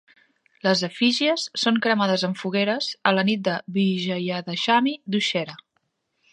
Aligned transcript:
Les 0.67 0.79
efígies 0.87 1.43
són 1.65 1.77
cremades 1.87 2.23
en 2.29 2.33
fogueres 2.41 2.89
a 3.11 3.13
la 3.19 3.27
nit 3.29 3.45
de 3.51 3.55
Vijayadashami-Dussehra. 3.79 5.61